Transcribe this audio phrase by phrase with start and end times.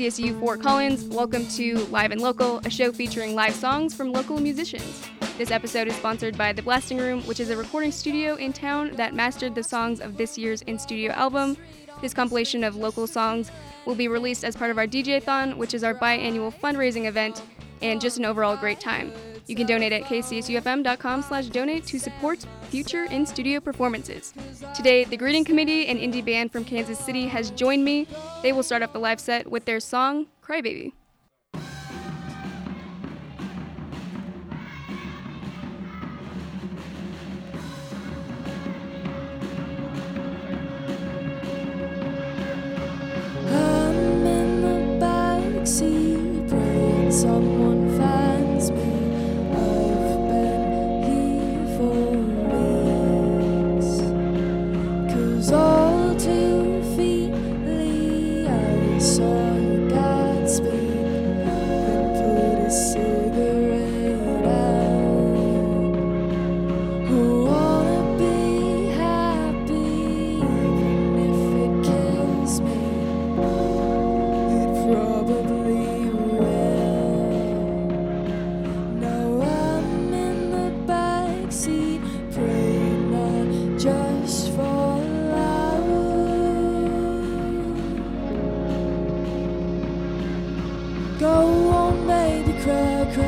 [0.00, 1.04] KCSU Fort Collins.
[1.04, 5.06] Welcome to Live and Local, a show featuring live songs from local musicians.
[5.36, 8.92] This episode is sponsored by The Blasting Room, which is a recording studio in town
[8.96, 11.54] that mastered the songs of this year's in studio album.
[12.00, 13.50] This compilation of local songs
[13.84, 17.42] will be released as part of our DJ-thon, which is our biannual fundraising event,
[17.82, 19.12] and just an overall great time.
[19.50, 24.32] You can donate at kcsufm.com slash donate to support future in-studio performances.
[24.76, 28.06] Today, the Greeting Committee, an indie band from Kansas City, has joined me.
[28.44, 30.92] They will start off the live set with their song, Crybaby.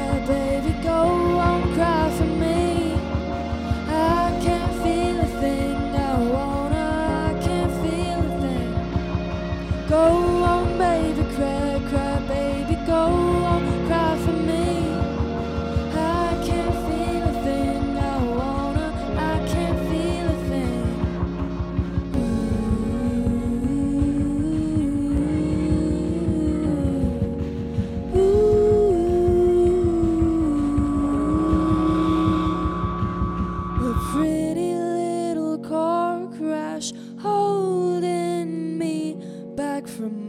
[0.03, 0.52] Baby,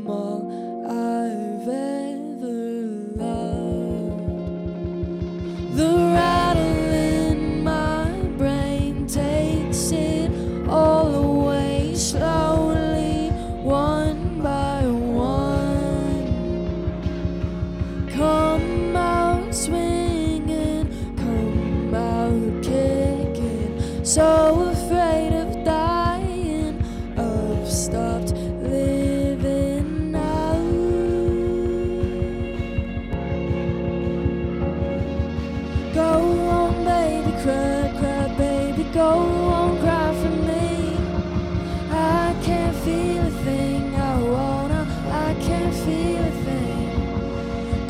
[0.01, 1.22] back from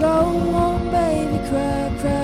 [0.03, 2.22] Go on, baby, cry, cry,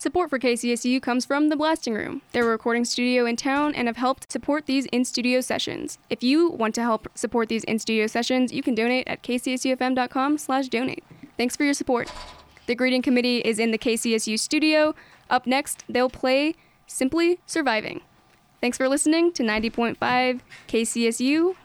[0.00, 2.22] Support for KCSU comes from The Blasting Room.
[2.30, 5.98] They're a recording studio in town and have helped support these in studio sessions.
[6.08, 10.38] If you want to help support these in studio sessions, you can donate at kcsufm.com
[10.38, 11.02] slash donate.
[11.36, 12.12] Thanks for your support.
[12.66, 14.94] The greeting committee is in the KCSU studio.
[15.30, 16.54] Up next, they'll play
[16.86, 18.00] Simply Surviving.
[18.60, 21.56] Thanks for listening to 90.5 KCSU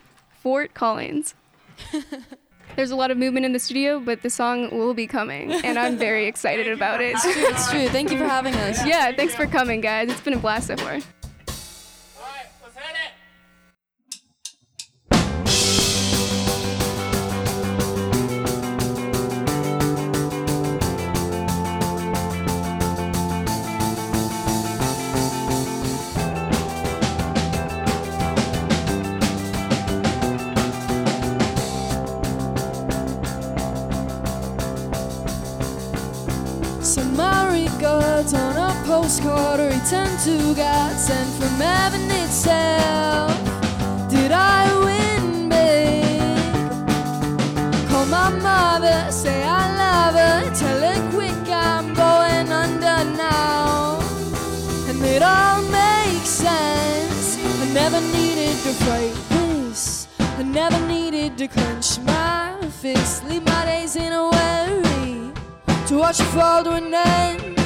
[0.42, 1.36] Fort Collins.
[2.76, 5.78] There's a lot of movement in the studio, but the song will be coming, and
[5.78, 7.14] I'm very excited about it.
[7.16, 7.34] It's true.
[7.46, 7.88] It's true.
[7.90, 8.86] Thank you for having us.
[8.86, 10.10] Yeah, thanks for coming, guys.
[10.10, 11.00] It's been a blast so far.
[39.04, 43.36] Postcard or return to God sent from heaven itself.
[44.10, 46.40] Did I win big?
[47.90, 54.00] Call my mother, say I love her, tell her quick I'm going under now.
[54.88, 57.38] And it all makes sense.
[57.62, 60.08] I never needed to fight this.
[60.20, 63.26] I never needed to clench my fist.
[63.26, 65.34] Leave my days in a worry
[65.88, 67.63] to watch it fall to an end.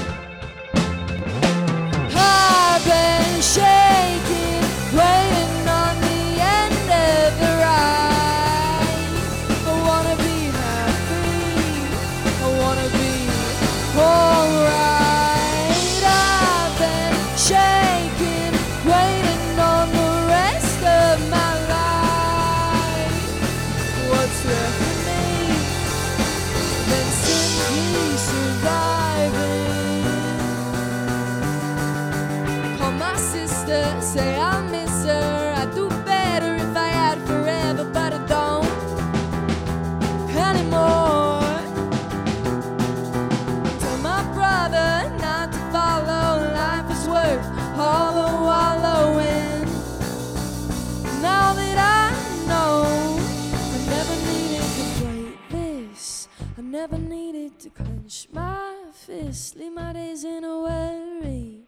[57.77, 59.55] Clench my fist.
[59.55, 61.61] Leave my days in a worry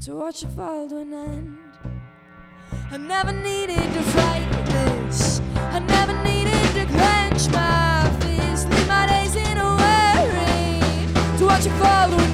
[0.00, 1.58] to watch it fall to an end.
[2.90, 5.40] I never needed to fight this.
[5.76, 8.68] I never needed to clench my fist.
[8.70, 12.31] Leave my days in a worry to watch it fall to an end.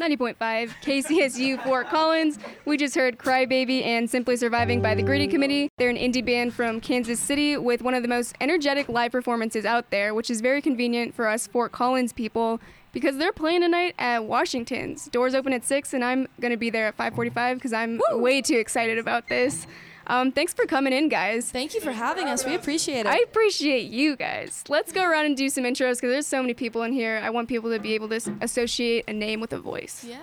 [0.00, 0.36] 90.5
[0.82, 2.38] KCSU Fort Collins.
[2.64, 5.68] We just heard Crybaby and Simply Surviving by the Greeting Committee.
[5.76, 9.66] They're an indie band from Kansas City with one of the most energetic live performances
[9.66, 12.60] out there, which is very convenient for us Fort Collins people
[12.92, 15.04] because they're playing tonight at Washington's.
[15.10, 18.22] Doors open at 6 and I'm going to be there at 5:45 cuz I'm Woo!
[18.22, 19.66] way too excited about this.
[20.10, 21.48] Um, thanks for coming in, guys.
[21.50, 22.44] Thank you for having us.
[22.44, 23.06] We appreciate it.
[23.06, 24.64] I appreciate you guys.
[24.68, 27.20] Let's go around and do some intros because there's so many people in here.
[27.22, 30.04] I want people to be able to associate a name with a voice.
[30.04, 30.18] yeah.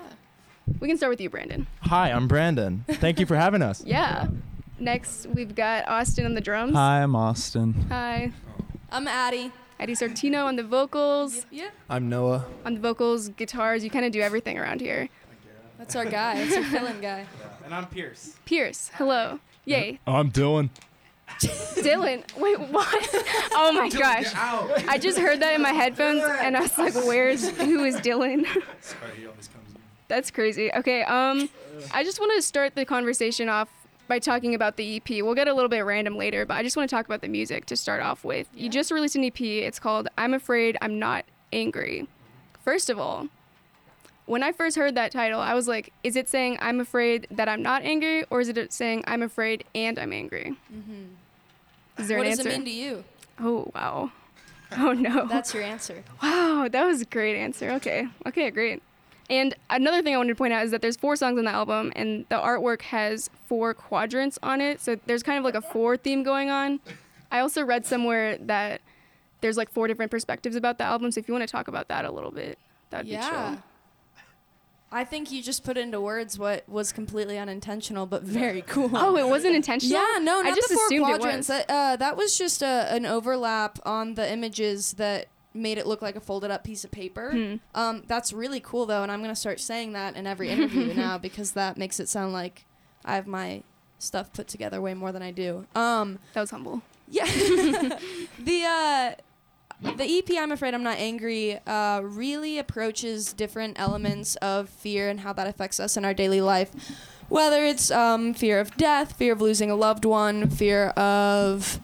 [0.81, 1.65] We can start with you, Brandon.
[1.83, 2.83] Hi, I'm Brandon.
[2.89, 3.81] Thank you for having us.
[3.85, 4.27] Yeah.
[4.77, 6.73] Next, we've got Austin on the drums.
[6.75, 7.73] Hi, I'm Austin.
[7.89, 8.33] Hi.
[8.91, 9.51] I'm Addie.
[9.79, 11.45] Eddie Sartino on the vocals.
[11.49, 11.69] Yeah.
[11.89, 12.45] I'm Noah.
[12.65, 15.07] On the vocals, guitars, you kind of do everything around here.
[15.77, 16.43] That's our guy.
[16.45, 17.25] That's our fill-in guy.
[17.63, 18.35] And I'm Pierce.
[18.45, 19.39] Pierce, hello.
[19.67, 19.99] Yay.
[20.07, 20.69] I'm Dylan.
[21.39, 23.23] Dylan, wait, what?
[23.59, 24.33] Oh my gosh.
[24.87, 28.45] I just heard that in my headphones and I was like, where's, who is Dylan?
[30.07, 30.71] That's crazy.
[30.73, 31.49] Okay, um,
[31.91, 33.67] I just want to start the conversation off
[34.07, 35.09] by talking about the EP.
[35.23, 37.27] We'll get a little bit random later, but I just want to talk about the
[37.27, 38.47] music to start off with.
[38.53, 39.41] You just released an EP.
[39.41, 42.07] It's called I'm Afraid I'm Not Angry.
[42.63, 43.27] First of all,
[44.27, 47.49] when I first heard that title, I was like, is it saying I'm afraid that
[47.49, 50.55] I'm not angry, or is it saying I'm afraid and I'm angry?
[50.71, 52.01] Mm-hmm.
[52.01, 53.03] Is there what an does it mean to you?
[53.39, 54.11] Oh wow.
[54.77, 55.25] Oh no.
[55.27, 56.03] That's your answer.
[56.21, 57.71] Wow, that was a great answer.
[57.71, 58.05] Okay.
[58.25, 58.83] Okay, great.
[59.29, 61.51] And another thing I wanted to point out is that there's four songs on the
[61.51, 64.81] album, and the artwork has four quadrants on it.
[64.81, 66.81] So there's kind of like a four theme going on.
[67.31, 68.81] I also read somewhere that
[69.39, 71.11] there's like four different perspectives about the album.
[71.11, 72.57] So if you want to talk about that a little bit,
[72.89, 73.21] that'd be cool.
[73.23, 73.53] Yeah.
[73.55, 73.63] chill.
[74.91, 78.89] I think you just put into words what was completely unintentional, but very cool.
[78.95, 79.99] Oh, it wasn't intentional.
[79.99, 81.49] Yeah, no, I not just the four assumed quadrants.
[81.49, 81.65] was.
[81.65, 86.01] That, uh, that was just a, an overlap on the images that made it look
[86.01, 87.31] like a folded up piece of paper.
[87.31, 87.55] Hmm.
[87.75, 91.17] Um, that's really cool though, and I'm gonna start saying that in every interview now
[91.17, 92.63] because that makes it sound like
[93.03, 93.63] I have my
[93.99, 95.65] stuff put together way more than I do.
[95.75, 96.81] Um, That was humble.
[97.09, 97.25] yeah,
[98.39, 99.11] the uh,
[99.81, 105.19] the EP I'm afraid I'm not angry uh, really approaches different elements of fear and
[105.19, 106.71] how that affects us in our daily life.
[107.29, 111.79] Whether it's um, fear of death, fear of losing a loved one, fear of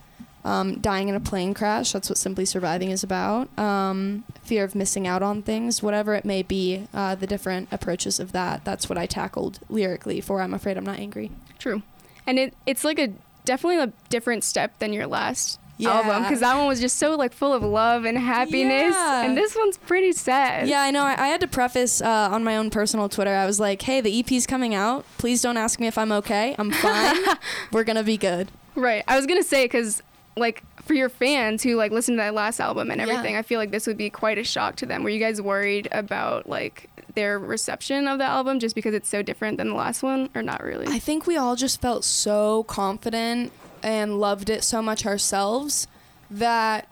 [0.45, 1.91] um, dying in a plane crash.
[1.91, 3.57] That's what Simply Surviving is about.
[3.57, 8.19] Um, fear of missing out on things, whatever it may be, uh, the different approaches
[8.19, 8.65] of that.
[8.65, 11.31] That's what I tackled lyrically for I'm Afraid I'm Not Angry.
[11.59, 11.81] True.
[12.25, 13.13] And it it's like a
[13.45, 17.34] definitely a different step than your last album because that one was just so like
[17.34, 19.24] full of love and happiness, Yeah.
[19.24, 20.68] and this one's pretty sad.
[20.68, 21.03] Yeah, I know.
[21.03, 23.34] I, I had to preface uh, on my own personal Twitter.
[23.36, 25.06] I was like, "Hey, the EP's coming out.
[25.18, 26.56] Please don't ask me if I'm okay.
[26.58, 27.18] I'm fine.
[27.72, 29.03] We're gonna be good." Right.
[29.08, 30.01] I was gonna say because
[30.36, 33.08] like for your fans who like listened to that last album and Yeah.
[33.08, 35.03] everything, I feel like this would be quite a shock to them.
[35.03, 39.22] Were you guys worried about like their reception of the album just because it's so
[39.22, 40.88] different than the last one, or not really?
[40.88, 43.51] I think we all just felt so confident
[43.84, 45.88] and loved it so much ourselves
[46.32, 46.88] that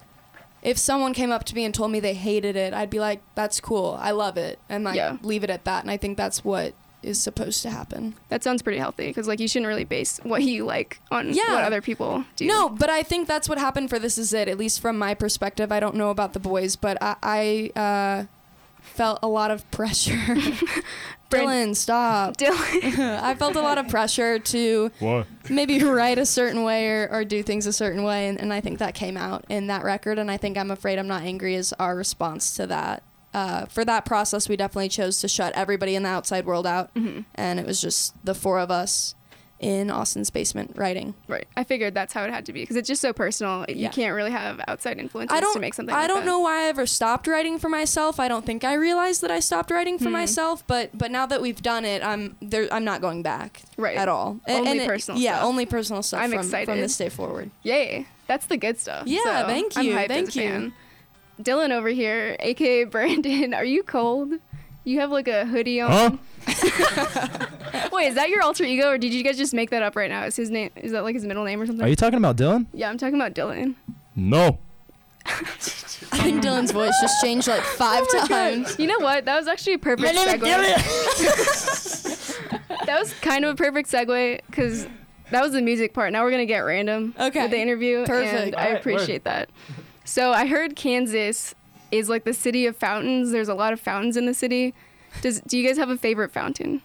[0.61, 3.21] if someone came up to me and told me they hated it, I'd be like,
[3.33, 3.97] "That's cool.
[3.99, 5.17] I love it," and like Yeah.
[5.23, 5.83] leave it at that.
[5.83, 8.13] And I think that's what is supposed to happen.
[8.29, 11.55] that sounds pretty healthy because like you shouldn't really base what you like on Yeah.
[11.55, 12.45] what other people do.
[12.45, 15.15] No, but I think that's what happened for This Is It, at least from my
[15.15, 15.71] perspective.
[15.71, 17.15] I don't know about the boys, but I,
[17.75, 18.25] I uh,
[18.81, 20.17] felt a lot of pressure.
[21.29, 22.35] Dylan, stop.
[22.35, 23.19] Dylan.
[23.23, 25.27] I felt a lot of pressure to What?
[25.49, 28.59] maybe write a certain way or, or do things a certain way, and, and I
[28.59, 31.55] think that came out in that record, and I think I'm Afraid I'm Not Angry
[31.55, 33.03] is our response to that.
[33.33, 36.93] Uh, for that process, we definitely chose to shut everybody in the outside world out,
[36.95, 37.21] Mm-hmm.
[37.35, 39.15] and it was just the four of us
[39.61, 41.13] in Austin's basement writing.
[41.27, 41.47] Right.
[41.55, 43.63] I figured that's how it had to be because it's just so personal.
[43.69, 43.89] You Yeah.
[43.91, 45.93] can't really have outside influences I don't to make something.
[45.95, 46.25] I like don't that.
[46.25, 48.19] know why I ever stopped writing for myself.
[48.19, 50.13] I don't think I realized that I stopped writing for Hmm.
[50.13, 50.65] myself.
[50.65, 52.67] But but now that we've done it, I'm there.
[52.73, 53.61] I'm not going back.
[53.77, 53.95] Right.
[53.95, 54.39] At all.
[54.47, 55.45] Only it- personal Yeah, stuff.
[55.47, 56.21] only personal stuff.
[56.21, 56.65] I'm from, excited.
[56.65, 57.51] from this day forward.
[57.61, 58.07] Yay.
[58.27, 59.03] That's the good stuff.
[59.05, 60.41] Yeah, So, thank I'm you, thank you.
[60.41, 60.73] fan.
[61.41, 64.33] Dylan over here, aka Brandon, are you cold?
[64.83, 65.91] You have like a hoodie on.
[65.91, 66.17] Huh?
[67.91, 70.09] Wait, is that your alter ego, or did you guys just make that up right
[70.09, 70.23] now?
[70.25, 70.71] Is his name?
[70.75, 71.85] Is that like his middle name or something?
[71.85, 72.65] Are you talking about Dylan?
[72.73, 73.75] yeah, I'm talking about Dylan.
[74.15, 74.57] No.
[75.23, 78.75] I think Dylan's voice just changed like oh five times.
[78.79, 79.25] You know what?
[79.25, 80.51] That was actually a perfect My segue.
[82.85, 84.87] that was kind of a perfect segue because
[85.29, 86.11] that was the music part.
[86.11, 87.43] Now we're gonna get random Okay.
[87.43, 88.03] with the interview.
[88.05, 88.33] Perfect.
[88.33, 89.49] And I Alright, appreciate that.
[90.05, 91.53] So I heard Kansas
[91.91, 93.31] is like the city of fountains.
[93.31, 94.73] There's a lot of fountains in the city.
[95.21, 96.81] Does do you guys have a favorite fountain?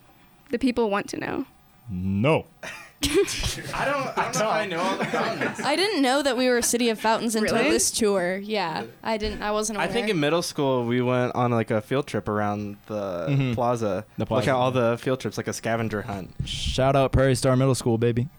[0.51, 1.45] The people want to know.
[1.89, 2.45] No.
[3.03, 5.59] I don't, I don't know if I know all the fountains.
[5.59, 7.69] I didn't know that we were a city of fountains until Really?
[7.69, 8.37] this tour.
[8.37, 9.43] Yeah, I didn't.
[9.43, 9.87] I wasn't Aware.
[9.87, 13.53] I think in middle school we went on like a field trip around the Mhm.
[13.53, 14.03] plaza.
[14.17, 14.39] The plaza.
[14.39, 14.49] Look plaza.
[14.49, 16.33] at all the field trips, like a scavenger hunt.
[16.45, 18.29] Shout out Prairie Star Middle School, baby.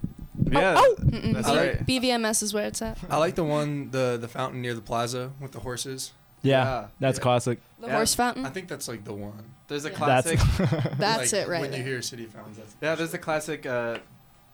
[0.50, 1.86] Yeah, Oh, that's right.
[1.86, 2.98] BVMS is where it's at.
[3.08, 6.12] I like the one the the fountain near the plaza with the horses.
[6.42, 6.86] Yeah, Yeah.
[7.00, 7.22] that's Yeah.
[7.22, 7.58] classic.
[7.80, 7.92] The Yeah.
[7.94, 8.46] horse fountain.
[8.46, 9.44] I think that's like the one.
[9.68, 9.96] There's a Yeah.
[9.96, 10.38] classic.
[10.98, 11.80] That's Like, it right When there.
[11.80, 13.98] you hear city fountains, that's yeah, there's a classic uh,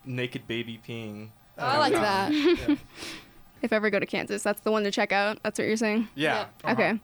[0.04, 1.28] naked baby peeing.
[1.56, 2.32] I like that.
[2.32, 2.74] Yeah.
[3.62, 5.38] If I ever go to Kansas, that's the one to check out.
[5.42, 6.08] That's what you're saying.
[6.14, 7.00] Yeah, Okay,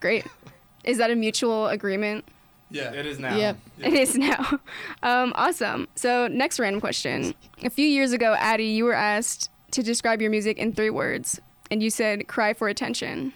[0.00, 0.26] great.
[0.84, 2.26] Is that a mutual agreement?
[2.68, 2.92] Yeah.
[2.92, 3.34] it is now.
[3.36, 3.56] Yep.
[3.78, 4.58] It is now.
[5.02, 5.88] Um, awesome.
[5.94, 7.32] So, next random question.
[7.62, 11.40] A few years ago, Addie, you were asked to describe your music in three words,
[11.72, 13.32] and you said cry for attention.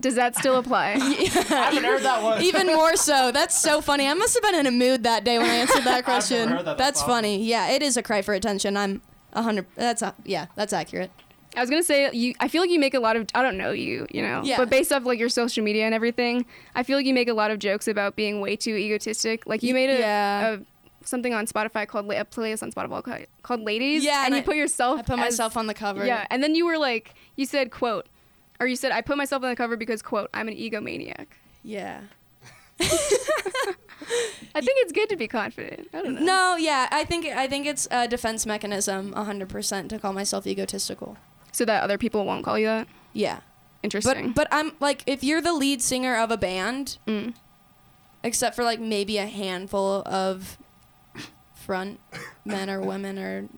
[0.00, 0.92] Does that still apply?
[0.94, 0.98] I
[1.70, 2.42] haven't heard that one.
[2.42, 3.30] Even more so.
[3.32, 4.06] That's so funny.
[4.06, 6.48] I must have been in a mood that day when I answered that question.
[6.48, 7.14] heard that that's before.
[7.14, 7.44] funny.
[7.44, 8.76] Yeah, it is a cry for attention.
[8.76, 9.02] I'm
[9.32, 9.66] a hundred.
[9.74, 10.46] That's a, yeah.
[10.56, 11.10] That's accurate.
[11.56, 12.34] I was gonna say you.
[12.38, 13.26] I feel like you make a lot of.
[13.34, 14.42] I don't know you, you know.
[14.44, 14.56] Yeah.
[14.58, 17.34] But based off like your social media and everything, I feel like you make a
[17.34, 19.46] lot of jokes about being way too egotistic.
[19.46, 20.48] Like you made a, Yeah.
[20.48, 20.58] a
[21.06, 24.04] something on Spotify called a playlist on Spotify called, Ladies.
[24.04, 24.98] Yeah, And, and you I- put yourself.
[24.98, 26.04] I put as- myself on the cover.
[26.06, 28.06] Yeah, and then you were like, you said quote,
[28.60, 31.26] or you said I put myself on the cover because quote I'm an egomaniac.
[31.62, 32.00] Yeah.
[34.54, 35.88] I think it's good to be confident.
[35.92, 36.20] I don't know.
[36.20, 36.56] No.
[36.56, 36.88] Yeah.
[36.90, 39.12] I think I think it's a defense mechanism.
[39.14, 41.16] a hundred percent to call myself egotistical.
[41.52, 42.88] So that other people won't call you that.
[43.12, 43.40] Yeah.
[43.82, 44.28] Interesting.
[44.32, 47.34] But but I'm like if you're the lead singer of a band, Mm.
[48.22, 50.58] except for like maybe a handful of
[51.66, 51.98] front
[52.44, 53.48] men or women or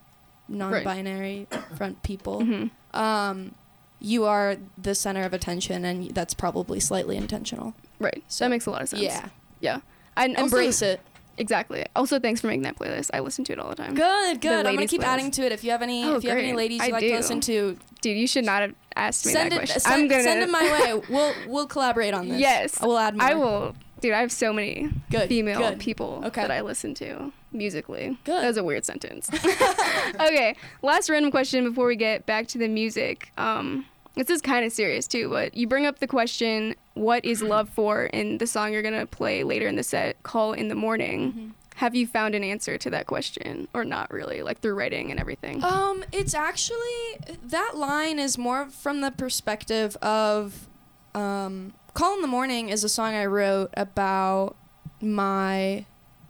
[0.48, 1.46] non-binary
[1.76, 2.70] front people, Mhm.
[2.94, 3.54] um,
[4.00, 7.74] you are the center of attention, and that's probably slightly intentional.
[7.98, 8.22] Right.
[8.28, 9.02] So that makes a lot of sense.
[9.02, 9.28] Yeah,
[9.60, 9.80] Yeah.
[10.16, 11.00] And also- embrace it.
[11.36, 11.86] Exactly.
[11.94, 13.10] Also, thanks for making that playlist.
[13.14, 13.94] I listen to it all the time.
[13.94, 14.66] Good, good.
[14.66, 15.06] I'm gonna keep playlist.
[15.06, 15.52] adding to it.
[15.52, 16.56] If you have any, Oh, if you have any great.
[16.56, 17.10] ladies I you like do.
[17.10, 19.58] to listen to, Dude, you should not have asked me send that it.
[19.60, 19.80] question.
[19.80, 21.00] Send, I'm gonna send it my way.
[21.08, 22.40] We'll we'll collaborate on this.
[22.40, 22.82] Yes.
[22.82, 23.24] I will add more.
[23.24, 23.76] I will.
[24.00, 25.28] Dude, I have so many Good.
[25.28, 25.78] female good.
[25.80, 26.42] people Okay.
[26.42, 28.18] that I listen to musically.
[28.24, 28.42] Good.
[28.42, 29.28] That was a weird sentence.
[30.14, 33.32] okay, last random question before we get back to the music.
[33.38, 37.42] Um, this is kind of serious too, but you bring up the question, "What is
[37.54, 40.74] love for?" in the song you're gonna play later in the set, "Call in the
[40.74, 41.48] Morning." Mm-hmm.
[41.76, 45.20] Have you found an answer to that question, or not really, like through writing and
[45.20, 45.62] everything?
[45.62, 50.66] Um, it's actually that line is more from the perspective of
[51.14, 54.54] um, "Call in the Morning" is a song I wrote about
[55.00, 55.84] my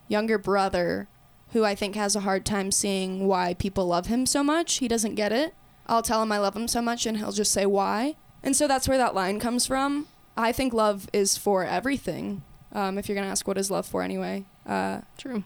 [0.09, 1.09] younger brother,
[1.51, 4.79] who I think has a hard time seeing why people love him so much.
[4.79, 5.55] He doesn't get it.
[5.87, 8.17] I'll tell him I love him so much, and he'll just say why.
[8.43, 10.09] And so that's where that line comes from.
[10.39, 12.45] I think love is for everything.
[12.73, 15.45] Um, if you're gonna ask what is love for anyway, uh, True.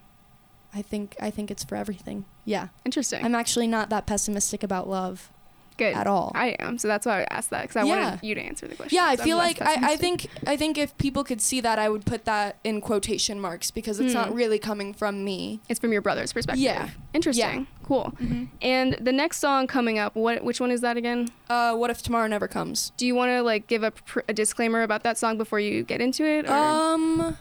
[0.73, 2.27] I think I think it's for everything.
[2.45, 2.69] Yeah.
[2.85, 3.25] Interesting.
[3.25, 5.32] I'm actually not that pessimistic about love
[5.77, 5.95] Good.
[5.95, 6.33] at all.
[6.35, 8.11] I am, so that's why I asked that because I Yeah.
[8.11, 8.97] wanted you to answer the question.
[8.97, 11.89] yeah, I feel like I, I think I think if people could see that, I
[11.89, 14.35] would put that in quotation marks because it's not Hmm.
[14.35, 15.61] really coming from me.
[15.69, 16.63] it's from your brother's perspective.
[16.63, 16.91] Yeah.
[17.15, 17.67] Interesting.
[17.85, 18.13] Cool.
[18.61, 21.29] And the next song coming up, what which one is that again?
[21.51, 22.93] Uh, what if tomorrow never comes?
[22.97, 25.83] Do you want to like give a, pr- a disclaimer about that song before you
[25.83, 26.49] get into it?
[26.49, 26.53] Or?
[26.55, 27.37] Um,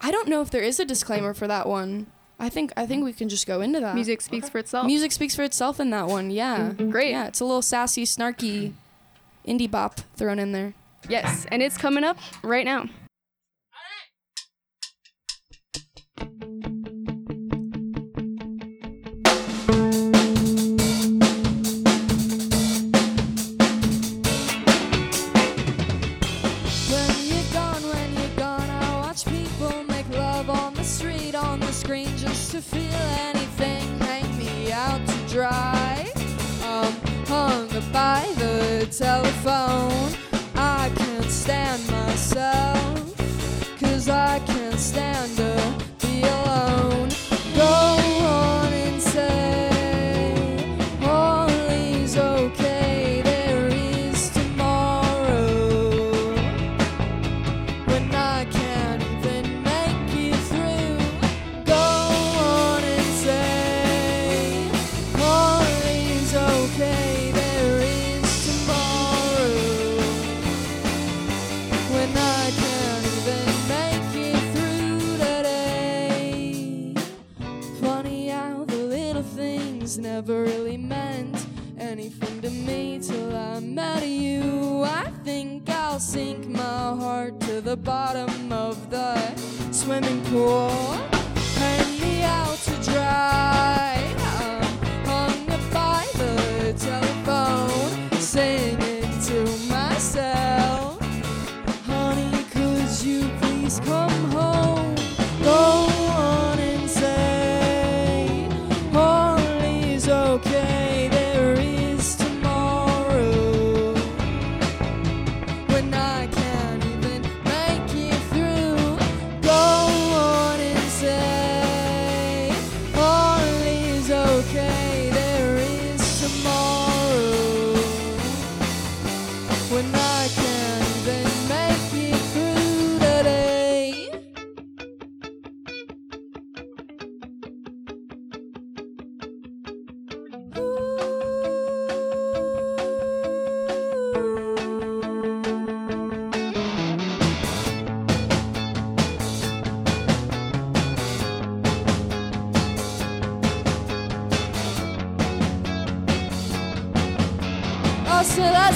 [0.00, 2.06] I don't know if there is a disclaimer for that one.
[2.42, 3.94] I think I think we can just go into that.
[3.94, 4.84] Music speaks for itself.
[4.86, 6.32] Music speaks for itself in that one.
[6.32, 6.70] Yeah.
[6.70, 6.90] Mm-hmm.
[6.90, 7.12] Great.
[7.12, 8.72] Yeah, it's a little sassy, snarky,
[9.46, 10.74] indie bop thrown in there.
[11.08, 12.86] Yes, and it's coming up right now.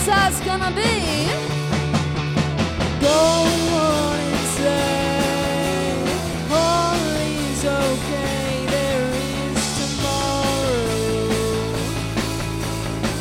[0.06, 1.28] That's gonna be.
[3.02, 3.46] On
[6.50, 11.26] all is okay, there is tomorrow.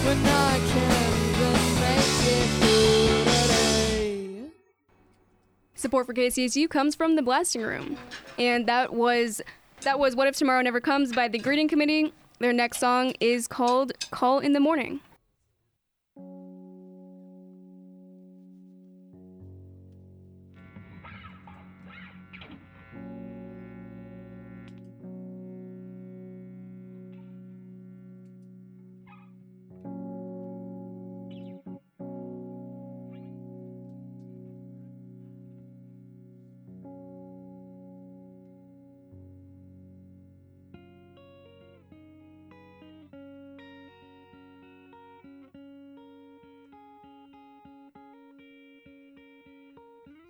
[0.05, 2.47] When I can't even make it
[4.43, 4.51] through.
[5.73, 7.97] Support for KCSU comes from the Blasting Room,
[8.37, 9.41] and that was
[9.81, 12.13] that was "What If Tomorrow Never Comes" by the Greeting Committee.
[12.39, 14.99] Their next song is called "Call in the Morning."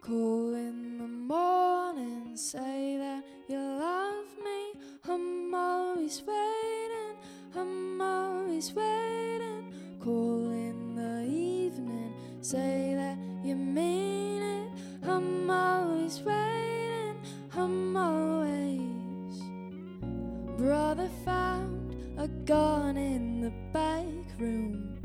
[0.05, 4.79] Call in the morning, say that you love me.
[5.09, 7.17] I'm always waiting,
[7.55, 9.73] I'm always waiting.
[9.99, 14.69] Call in the evening, say that you mean it.
[15.09, 17.17] I'm always waiting,
[17.57, 19.41] I'm always.
[20.55, 24.05] Brother found a gun in the back
[24.37, 24.99] room,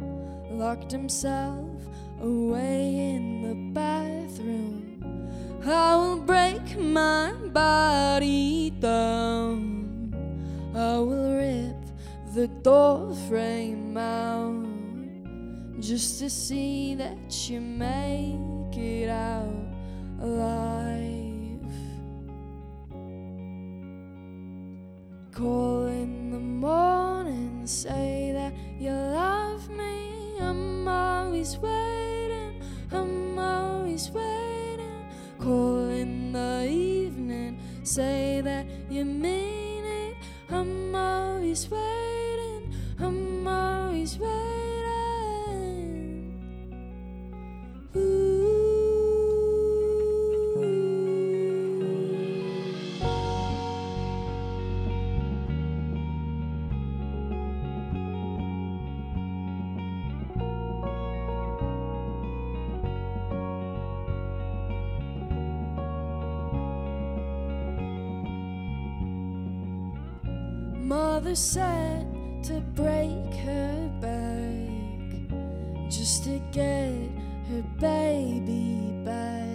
[0.50, 1.86] locked himself
[2.20, 4.89] away in the bathroom.
[5.70, 10.12] I will break my body down.
[10.74, 11.76] I will rip
[12.34, 14.66] the door frame out
[15.80, 19.66] just to see that you make it out
[20.20, 21.72] alive.
[25.32, 30.38] Call in the morning, say that you love me.
[30.40, 34.29] I'm always waiting, I'm always waiting.
[37.82, 40.14] Say that you mean it.
[40.50, 41.89] I'm always waiting,
[71.30, 72.04] Mother
[72.42, 76.90] to break her back just to get
[77.48, 79.46] her baby back.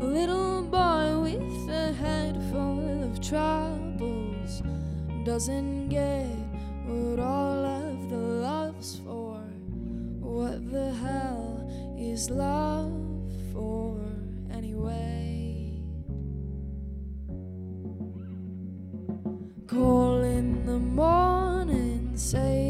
[0.00, 4.62] A little boy with a head full of troubles
[5.24, 6.28] doesn't get
[6.86, 9.40] what all of the love's for.
[10.20, 12.92] What the hell is love
[13.52, 13.98] for
[14.52, 15.26] anyway?
[19.72, 20.05] Morning,
[22.26, 22.65] say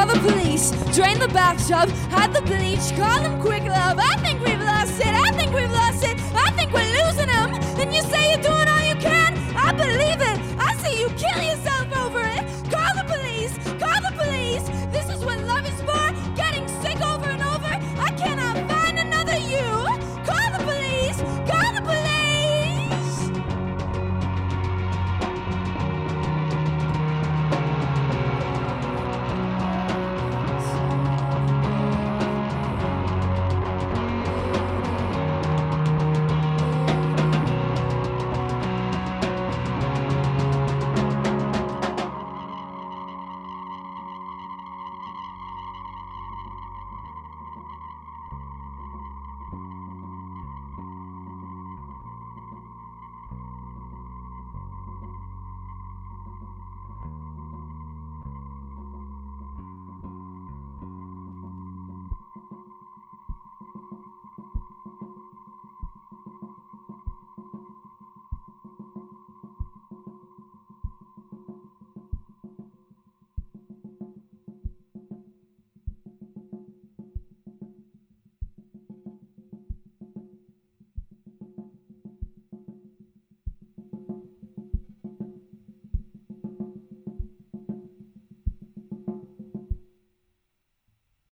[0.00, 3.98] Call the police, drain the bathtub, add the bleach, call them quick love.
[4.00, 7.52] I think we've lost it, I think we've lost it, I think we're losing them.
[7.78, 8.59] And you say you're doing